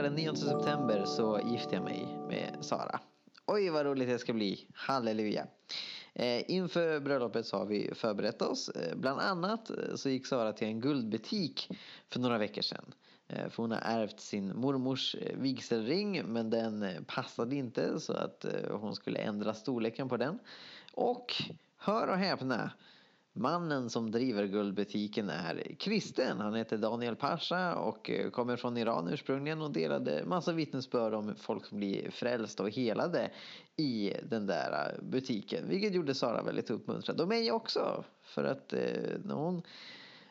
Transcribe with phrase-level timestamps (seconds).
[0.00, 3.00] vecka, den 9 september, så gifter jag mig med Sara.
[3.46, 4.66] Oj, vad roligt det ska bli.
[4.74, 5.46] Halleluja!
[6.14, 8.68] Eh, inför bröllopet så har vi förberett oss.
[8.68, 11.68] Eh, bland annat eh, så gick Sara till en guldbutik
[12.08, 12.94] för några veckor sedan.
[13.28, 19.18] För hon har ärvt sin mormors vigselring men den passade inte så att hon skulle
[19.18, 20.38] ändra storleken på den.
[20.92, 21.42] Och
[21.76, 22.70] hör och häpna,
[23.32, 26.40] Mannen som driver guldbutiken är kristen.
[26.40, 31.34] Han heter Daniel Pasha och eh, kommer från Iran ursprungligen och delade massa vittnesbörd om
[31.34, 33.30] folk som blir frälsta och helade
[33.76, 35.68] i den där eh, butiken.
[35.68, 38.04] Vilket gjorde Sara väldigt uppmuntrad och mig också.
[38.22, 38.80] För att eh,
[39.24, 39.62] när hon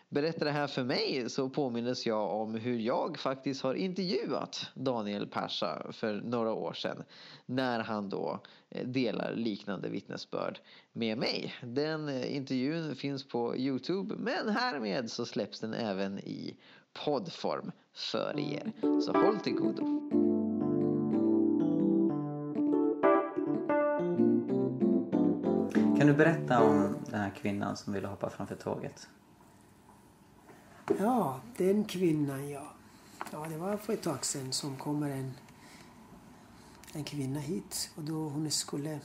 [0.09, 5.27] berättar det här för mig så påminnes jag om hur jag faktiskt har intervjuat Daniel
[5.27, 7.03] Persa för några år sedan.
[7.45, 8.39] När han då
[8.69, 10.59] eh, delar liknande vittnesbörd
[10.93, 11.53] med mig.
[11.61, 16.57] Den eh, intervjun finns på Youtube men härmed så släpps den även i
[17.05, 18.71] poddform för er.
[19.01, 20.09] Så håll till godo.
[25.97, 29.09] Kan du berätta om den här kvinnan som ville hoppa framför tåget?
[30.97, 32.73] Ja, den kvinnan ja.
[33.31, 35.33] Ja, det var för ett tag sedan som kommer en,
[36.93, 38.99] en kvinna hit och då hon skulle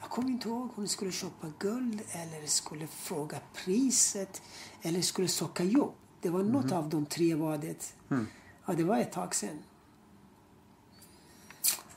[0.00, 4.42] jag kommer inte ihåg, hon skulle köpa guld eller skulle fråga priset
[4.82, 5.94] eller skulle söka jobb.
[6.20, 6.78] Det var något mm.
[6.78, 7.94] av de tre var det.
[8.10, 8.26] Mm.
[8.66, 9.58] Ja, det var ett tag sedan.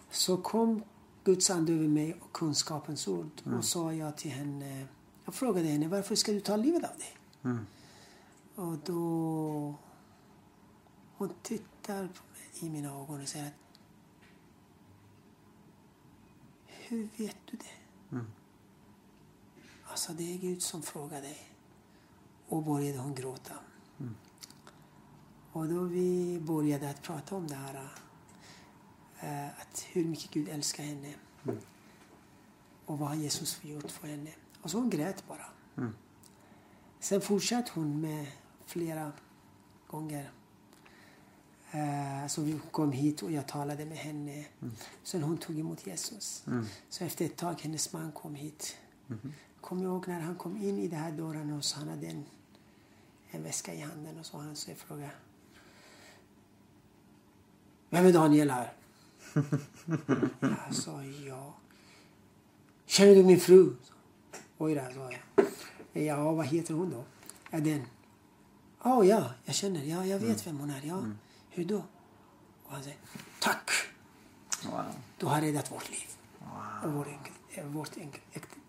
[0.10, 0.84] Så kom
[1.24, 3.42] Guds ande över mig och kunskapens ord.
[3.46, 3.58] Mm.
[3.58, 4.88] Och sa jag till henne,
[5.26, 7.18] jag frågade henne varför ska du ta livet av dig?
[7.44, 7.66] Mm.
[8.56, 9.76] Och då...
[11.18, 12.10] Hon tittar
[12.60, 13.54] i mina ögon och säger att
[16.68, 18.16] Hur vet du det?
[18.16, 18.26] Mm.
[19.84, 21.48] Alltså det är Gud som frågar dig.
[22.48, 23.54] Och började hon gråta.
[24.00, 24.16] Mm.
[25.52, 27.90] Och då vi började att prata om det här.
[29.20, 31.14] Äh, att hur mycket Gud älskar henne.
[31.44, 31.60] Mm.
[32.86, 34.32] Och vad har Jesus gjort för henne.
[34.62, 35.46] Och så hon grät bara.
[35.78, 35.94] Mm.
[37.02, 38.28] Sen fortsatte hon med
[38.66, 39.12] flera
[39.88, 40.32] gånger.
[41.76, 44.46] Uh, så vi kom hit och jag talade med henne.
[44.62, 44.74] Mm.
[45.04, 46.44] Sen hon tog emot Jesus.
[46.48, 46.66] Mm.
[46.90, 48.78] Så efter ett tag hennes man kom hit.
[49.10, 49.34] Mm.
[49.62, 52.08] Kom jag ihåg när han kom in i den här dörren och så han hade
[52.08, 52.26] en,
[53.32, 55.12] en väska i handen och så han så jag frågade.
[57.90, 58.74] Vem är Daniel här?
[60.40, 61.54] jag sa ja.
[62.86, 63.76] Känner du min fru?
[64.58, 65.20] Oj då, sa jag.
[65.94, 67.04] Ja, vad heter hon då?
[67.50, 67.82] Ja, den.
[68.84, 69.84] Oh, ja, jag känner.
[69.84, 70.58] Ja, jag vet mm.
[70.58, 70.82] vem hon är.
[70.84, 70.98] Ja.
[70.98, 71.18] Mm.
[71.50, 71.84] Hur då?
[72.66, 72.98] Och han säger
[73.40, 73.72] tack.
[74.66, 74.86] Wow.
[75.18, 76.08] Du har räddat vårt liv.
[76.40, 76.86] Wow.
[76.86, 77.20] Och vår,
[77.52, 77.98] eh, vårt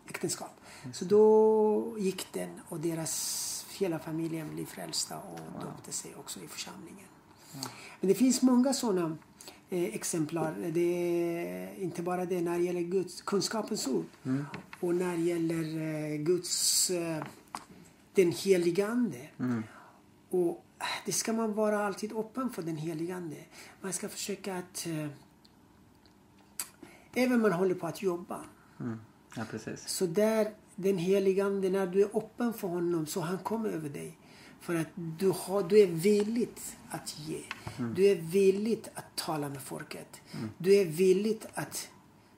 [0.08, 0.60] äktenskap.
[0.82, 0.94] Mm.
[0.94, 5.60] Så då gick den och deras hela familjen blev frälsta och wow.
[5.60, 7.06] döpte sig också i församlingen.
[8.00, 9.18] Men det finns många sådana
[9.72, 10.54] exemplar.
[10.72, 14.44] Det är inte bara det när det gäller Guds, kunskapens ord mm.
[14.80, 17.24] och när det gäller eh, Guds eh,
[18.14, 19.28] den helige Ande.
[19.38, 19.62] Mm.
[20.30, 20.64] Och
[21.06, 23.36] det ska man vara alltid öppen för den helige Ande.
[23.80, 25.06] Man ska försöka att eh,
[27.14, 28.40] även man håller på att jobba.
[28.80, 28.98] Mm.
[29.36, 29.88] Ja, precis.
[29.88, 33.88] Så där, den helige Ande, när du är öppen för honom så han kommer över
[33.88, 34.18] dig.
[34.62, 36.48] För att du, har, du är villig
[36.90, 37.42] att ge.
[37.78, 37.94] Mm.
[37.94, 40.20] Du är villig att tala med folket.
[40.32, 40.50] Mm.
[40.58, 41.88] Du är villig att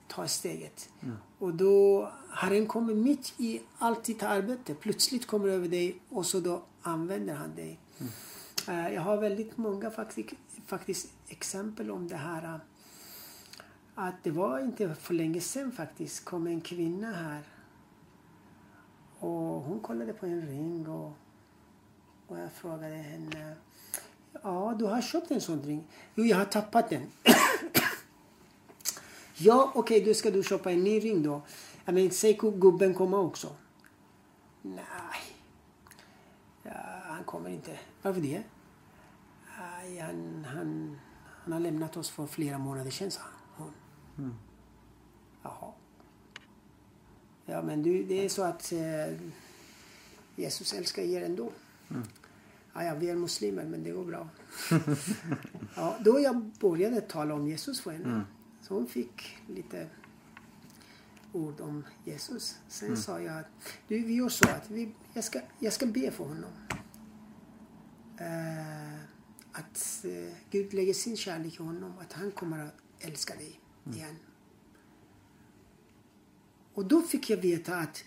[0.08, 0.88] ta steget.
[1.00, 1.16] Mm.
[1.38, 4.74] Och då Herren kommer mitt i allt ditt arbete.
[4.74, 7.80] Plötsligt kommer över dig och så då använder han dig.
[7.98, 8.92] Mm.
[8.94, 10.34] Jag har väldigt många faktiskt,
[10.66, 12.54] faktiskt exempel om det här.
[12.54, 12.60] Eh,
[13.94, 17.42] att det var inte för länge sedan faktiskt kom en kvinna här.
[19.18, 21.12] Och hon kollade på en ring och,
[22.28, 23.56] och jag frågade henne.
[24.42, 25.84] Ja, du har köpt en sån ring.
[26.14, 27.10] Jo, jag har tappat den.
[29.36, 31.42] ja, okej, okay, då ska du köpa en ny ring då.
[31.84, 33.56] Men säg gubben komma också.
[34.62, 35.34] Nej,
[37.02, 37.78] han kommer inte.
[38.02, 38.42] Varför det?
[39.58, 40.98] Aj, han, han,
[41.42, 43.20] han har lämnat oss för flera månader sedan, sa
[43.56, 43.72] hon.
[44.18, 44.34] Mm.
[45.42, 45.72] Jaha.
[47.46, 49.20] Ja, men du, det är så att eh,
[50.36, 51.52] Jesus älskar er ändå.
[51.94, 52.06] Mm.
[52.74, 54.28] Ja, ja, vi är muslimer, men det går bra.
[55.76, 58.04] ja, då jag började tala om Jesus för henne.
[58.04, 58.22] Mm.
[58.60, 59.88] Så hon fick lite
[61.32, 62.58] ord om Jesus.
[62.68, 63.00] Sen mm.
[63.00, 63.46] sa jag att
[63.88, 66.50] du, vi gör så att vi, jag, ska, jag ska be för honom.
[68.20, 69.00] Uh,
[69.52, 73.98] att uh, Gud lägger sin kärlek i honom, att han kommer att älska dig mm.
[73.98, 74.16] igen.
[76.74, 78.04] Och då fick jag veta att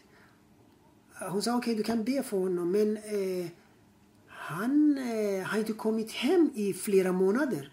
[1.20, 3.48] hon sa okej, du kan be för honom men eh,
[4.48, 7.72] han eh, har inte kommit hem i flera månader.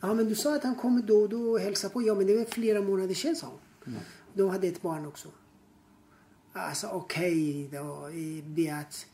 [0.00, 2.02] Ja, men du sa att han kommer då och då och hälsar på.
[2.02, 3.58] Ja, men det var flera månader sedan, sa hon.
[4.34, 5.28] De hade ett barn också.
[6.52, 9.06] Alltså okej då, eh, be att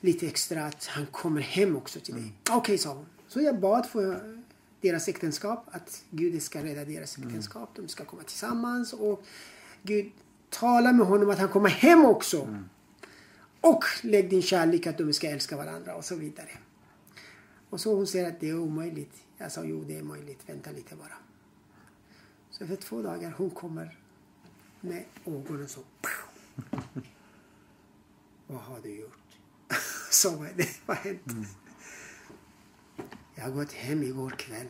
[0.00, 2.32] lite extra att han kommer hem också till dig.
[2.50, 3.06] Okej, sa hon.
[3.28, 4.42] Så jag bad för
[4.80, 7.70] deras äktenskap, att Gud ska rädda deras äktenskap.
[7.76, 9.24] De ska komma tillsammans och
[9.82, 10.12] Gud
[10.50, 12.48] talar med honom att han kommer hem också.
[13.62, 16.50] Och lägg din kärlek att de ska älska varandra och så vidare.
[17.70, 19.24] Och så hon säger att det är omöjligt.
[19.36, 20.48] Jag sa jo, det är möjligt.
[20.48, 21.16] Vänta lite bara.
[22.50, 23.98] Så för två dagar hon kommer
[24.80, 25.80] med ögonen så.
[28.46, 29.38] Vad har du gjort?
[30.10, 30.68] Så vad är det?
[30.86, 31.48] Vad har hänt?
[33.34, 34.68] Jag har gått hem igår kväll.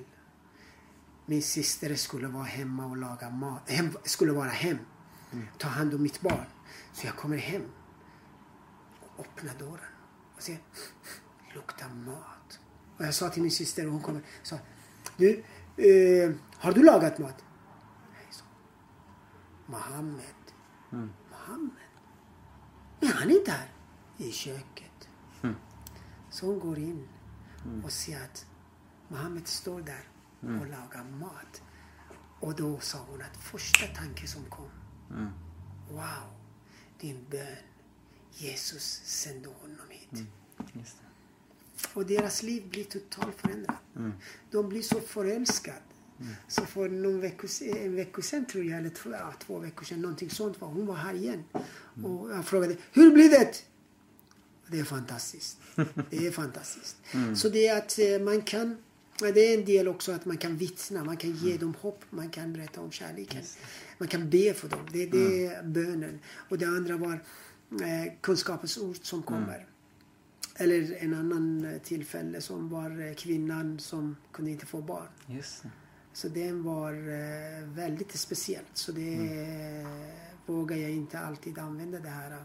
[1.27, 3.71] Min syster skulle vara hemma och laga mat.
[3.71, 4.79] Hem, skulle vara hem.
[5.59, 6.47] Ta hand om mitt barn.
[6.93, 7.62] Så jag kommer hem
[9.17, 9.94] och öppnar dörren
[10.37, 10.59] och ser
[11.55, 12.61] luktar mat.
[12.99, 14.59] Och jag sa till min syster hon kommer sa
[15.17, 15.44] Du,
[15.76, 17.44] eh, har du lagat mat?
[18.12, 18.44] Nej, så.
[19.67, 20.25] Mohammed.
[21.31, 21.70] Mohammed?
[23.00, 23.73] Men han är inte här.
[24.17, 25.09] I köket.
[26.31, 27.08] Så hon går in
[27.85, 28.47] och ser att
[29.08, 30.08] Mohammed står där
[30.41, 31.62] och lagar mat.
[32.41, 34.70] Och då sa hon att första tanken som kom.
[35.91, 36.35] Wow,
[37.00, 37.56] din bön.
[38.37, 40.08] Jesus sände honom hit.
[40.75, 40.81] Det.
[41.94, 43.76] Och deras liv blir totalt förändrat.
[44.50, 45.76] De blir så förälskade.
[46.49, 49.84] Så för någon vecka, se- en vecka sedan tror jag, eller två, ja, två veckor
[49.84, 51.44] sedan, någonting sånt var hon var här igen.
[52.05, 53.52] Och jag frågade, hur blir det?
[54.67, 55.58] Det är fantastiskt.
[56.11, 56.96] Det är fantastiskt.
[57.37, 58.76] Så det är att eh, man kan,
[59.19, 62.31] det är en del också att man kan vittna, man kan ge dem hopp, man
[62.31, 63.43] kan berätta om kärleken.
[63.99, 64.87] Man kan be för dem.
[64.93, 66.19] Det, det är bönen.
[66.49, 67.23] Och det andra var
[68.20, 69.66] kunskapens ord som kommer.
[70.56, 75.08] Eller en annan eh, tillfälle som var eh, kvinnan som kunde inte få barn.
[75.26, 75.70] Just det.
[76.12, 78.70] Så den var eh, väldigt speciellt.
[78.74, 79.88] Så det eh,
[80.46, 82.36] vågar jag inte alltid använda det här eh,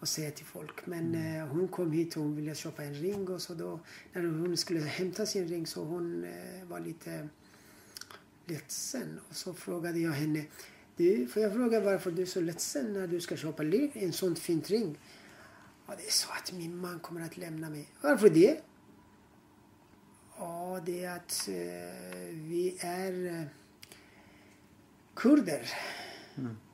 [0.00, 0.86] och säga till folk.
[0.86, 3.80] Men eh, hon kom hit och hon ville köpa en ring och så då
[4.12, 7.28] när hon skulle hämta sin ring så hon eh, var lite
[8.46, 9.20] ledsen.
[9.28, 10.44] Och så frågade jag henne.
[10.96, 13.62] Du, får jag fråga varför du är så ledsen när du ska köpa
[13.94, 14.98] en sån fint ring?
[15.86, 17.88] Ja, det är så att min man kommer att lämna mig.
[18.00, 18.60] Varför det?
[20.38, 23.46] Ja, det är att eh, vi är eh,
[25.14, 25.70] kurder.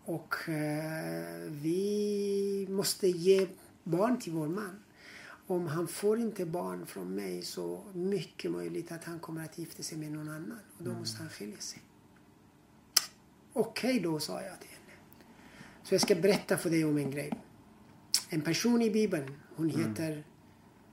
[0.05, 3.49] Och eh, vi måste ge
[3.85, 4.83] barn till vår man.
[5.47, 9.83] Om han får inte barn från mig så mycket möjligt att han kommer att gifta
[9.83, 10.61] sig med någon annan.
[10.79, 11.83] Och då måste han skilja sig.
[13.59, 14.93] Okej då, sa jag till henne.
[15.83, 17.33] Så jag ska berätta för dig om en grej.
[18.29, 20.25] En person i Bibeln, hon heter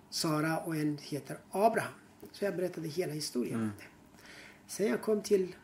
[0.09, 1.93] Sara och en heter Abraham.
[2.31, 3.85] Så jag berättade hela historien om det.
[4.67, 5.55] Sen jag kom till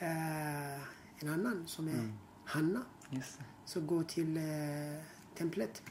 [0.00, 0.74] eh,
[1.18, 2.12] en annan som är
[2.44, 2.82] Hanna.
[3.10, 3.44] Just det.
[3.64, 4.42] Så gå till eh,
[5.38, 5.82] templet.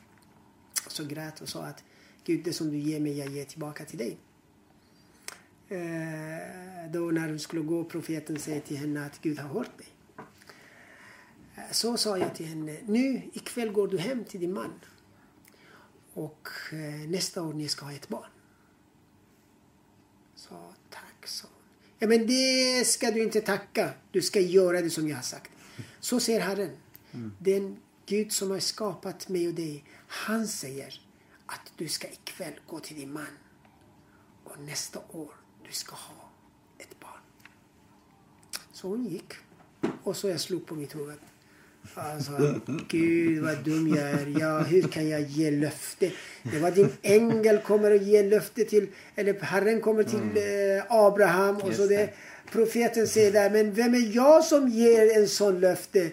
[0.87, 1.83] Så grät och sa att
[2.23, 4.18] Gud, det som du ger mig, jag ger tillbaka till dig.
[5.68, 9.87] Eh, då när hon skulle gå, profeten säger till henne att Gud har hört dig.
[11.71, 14.73] Så sa jag till henne, nu ikväll går du hem till din man.
[16.13, 18.30] Och eh, nästa år ni ska ha ett barn.
[20.35, 21.57] Så tack, sa hon.
[21.99, 23.94] Ja men det ska du inte tacka.
[24.11, 25.51] Du ska göra det som jag har sagt.
[25.99, 26.78] Så säger Herren.
[27.40, 29.83] Den Gud som har skapat mig och dig.
[30.07, 31.01] Han säger
[31.45, 33.37] att du ska ikväll gå till din man.
[34.44, 35.33] Och nästa år
[35.68, 36.30] du ska ha
[36.78, 37.21] ett barn.
[38.71, 39.33] Så hon gick.
[40.04, 41.19] Och så jag slog på mitt huvud.
[41.94, 44.35] Alltså, Gud vad dum jag är.
[44.40, 46.11] Ja, hur kan jag ge löfte?
[46.44, 51.56] Det var din ängel kommer att ge löfte till, eller Herren kommer till eh, Abraham
[51.56, 52.14] och Just så det, det.
[52.52, 56.11] profeten säger där, men vem är jag som ger en sån löfte?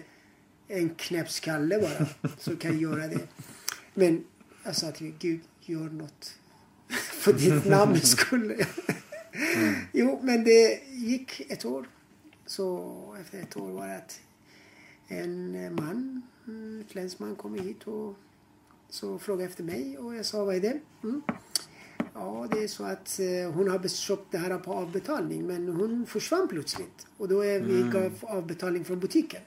[0.67, 3.19] En knäppskalle bara, så kan göra det.
[3.93, 4.23] Men
[4.65, 6.33] jag sa till Gud, gör något
[7.13, 8.55] för ditt namns skull.
[9.91, 11.87] Jo, men det gick ett år.
[12.45, 14.19] Så efter ett år var det att
[15.09, 18.15] en eh, man, en utländsk man, kom hit och
[18.89, 20.79] så frågade efter mig och jag sa vad är det?
[21.03, 21.21] Mm.
[22.13, 26.05] Ja, det är så att eh, hon har köpt det här på avbetalning men hon
[26.05, 29.41] försvann plötsligt och då är vi gav avbetalning från butiken.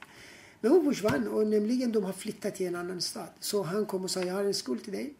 [0.61, 3.27] Men hon försvann och nämligen de har flyttat till en annan stad.
[3.39, 5.13] Så han kom och sa jag har en skuld till dig.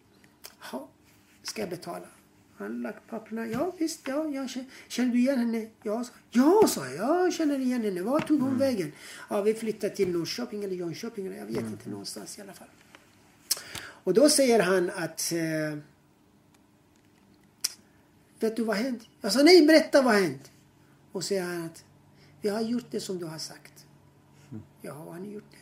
[0.71, 0.89] Ja,
[1.43, 2.07] ska jag betala?
[2.57, 3.47] Han lagt papperna.
[3.47, 5.69] Ja visst, ja, jag känner, känner du igen henne?
[5.83, 6.45] Ja, sa jag.
[6.45, 7.25] Ja, sa jag.
[7.25, 8.01] Jag känner igen henne.
[8.01, 8.91] Var tog hon vägen?
[9.29, 11.25] Ja, vi flyttade till Norrköping eller Jönköping.
[11.25, 11.89] Jag vet inte.
[11.89, 12.67] Någonstans i alla fall.
[14.03, 15.79] Och då säger han att eh,
[18.39, 19.07] Vet du vad hänt?
[19.21, 20.51] Jag sa nej, berätta vad hänt?
[21.11, 21.85] Och säger han att
[22.41, 23.85] vi har gjort det som du har sagt.
[24.81, 25.57] Ja, har ni gjort det?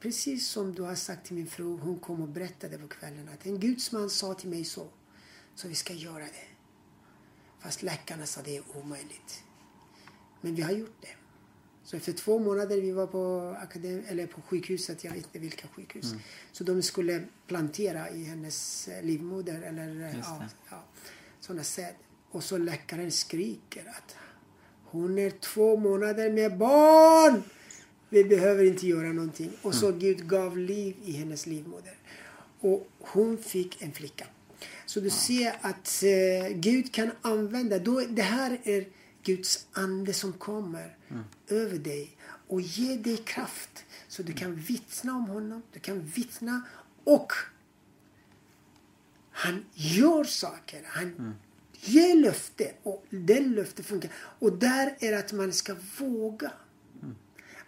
[0.00, 3.46] Precis som du har sagt till min fru, hon kom och berättade på kvällen att
[3.46, 4.86] en gudsman sa till mig så.
[5.58, 6.48] Så vi ska göra det.
[7.60, 9.42] Fast läkarna sa det är omöjligt.
[10.40, 11.14] Men vi har gjort det.
[11.84, 15.68] Så efter två månader vi var på, akadem eller på sjukhuset, jag vet inte vilka
[15.68, 16.04] sjukhus.
[16.04, 16.22] Mm.
[16.52, 20.84] Så de skulle plantera i hennes livmoder eller ja, ja,
[21.40, 21.94] sådana säd.
[22.30, 24.16] Och så läkaren skriker att
[24.84, 27.42] hon är två månader med barn.
[28.08, 29.52] Vi behöver inte göra någonting.
[29.62, 31.96] Och så Gud gav liv i hennes livmoder.
[32.60, 34.26] Och hon fick en flicka.
[34.88, 38.88] Så du ser att eh, Gud kan använda, då, det här är
[39.22, 40.96] Guds ande som kommer
[41.48, 42.16] över dig
[42.48, 46.62] och ger dig kraft så du kan vittna om honom, du kan vittna
[47.04, 47.32] och
[49.30, 50.82] han gör saker.
[50.86, 51.36] Han
[51.72, 54.10] ger löfte och den löfte funkar.
[54.14, 56.52] Och där är att man ska våga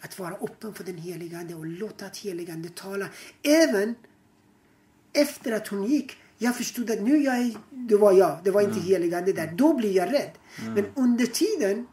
[0.01, 3.09] att vara öppen för den heliga Ande och låta att heliga Ande tala.
[3.43, 3.95] Även
[5.13, 6.17] efter att hon gick.
[6.43, 9.53] Jag förstod att nu jag är, det var jag, det var inte heliga Ande där.
[9.57, 10.31] Då blir jag rädd.
[10.75, 11.87] Men under tiden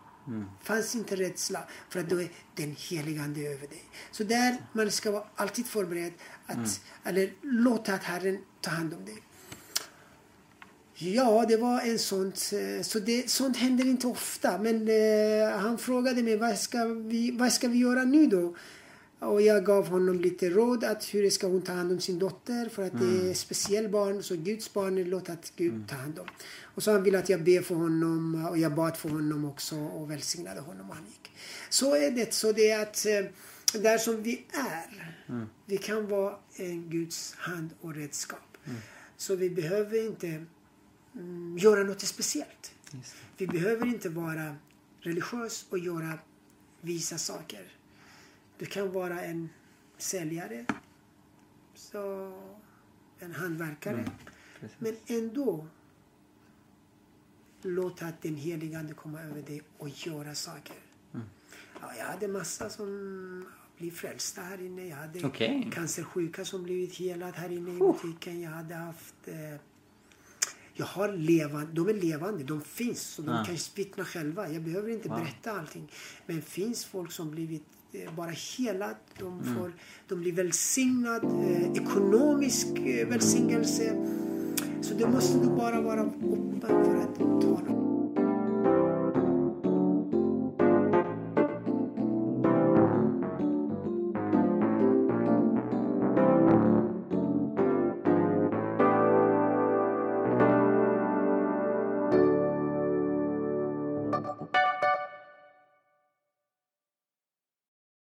[0.64, 3.84] fanns inte rädsla för att då är den heliga Ande över dig.
[4.12, 6.14] Så där man ska vara alltid förberedd
[6.46, 9.16] att, eller låta att Herren ta hand om dig.
[11.00, 12.52] Ja, det var en sånt.
[12.54, 14.58] eh, Så det, sånt händer inte ofta.
[14.58, 18.56] Men eh, han frågade mig vad ska, vi, vad ska vi göra nu då?
[19.20, 22.70] Och jag gav honom lite råd att hur ska hon ta hand om sin dotter
[22.70, 24.24] för att det är speciell barn.
[24.24, 26.28] Så Guds barn är låt att Gud ta hand om.
[26.64, 29.76] Och så han ville att jag ber för honom och jag bad för honom också
[29.76, 31.32] och välsignade honom och han gick.
[31.70, 32.34] Så är det.
[32.34, 35.16] Så det är att eh, där som vi är.
[35.66, 38.58] Vi kan vara en Guds hand och redskap.
[39.18, 40.46] Så vi behöver inte
[41.16, 42.72] mm, göra något speciellt.
[43.38, 44.56] Vi behöver inte vara
[45.02, 46.20] religiös och göra
[46.82, 47.77] vissa saker.
[48.58, 49.50] Du kan vara en
[49.98, 50.66] säljare,
[51.76, 52.34] så
[53.20, 54.06] en hantverkare.
[54.60, 54.78] Precis.
[54.80, 55.68] Men ändå
[57.62, 60.76] låt att den helige Ande komma över dig och göra saker.
[61.82, 63.46] Ja, jag hade massa som
[63.78, 64.88] blev frälsta här inne.
[64.88, 65.70] Jag hade Okej.
[65.74, 68.42] cancersjuka som blivit helad här inne i butiken.
[68.42, 69.56] Jag hade haft eh,
[70.74, 73.46] jag har levande, de är levande, de finns så de Ah.
[73.46, 74.50] kan vittna själva.
[74.52, 75.18] Jag behöver inte Wow.
[75.20, 75.92] berätta allting.
[76.26, 77.64] Men finns folk som blivit
[78.16, 79.56] bara helad, de, Mm.
[79.56, 79.72] får,
[80.08, 83.96] de blir välsignad, eh, ekonomisk eh, välsignelse.
[84.82, 87.97] Så det måste du bara vara öppen för att tala om.